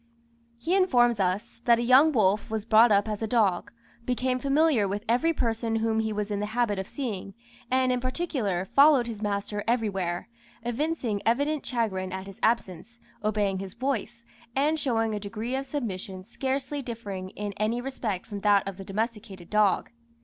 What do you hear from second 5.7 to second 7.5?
whom he was in the habit of seeing,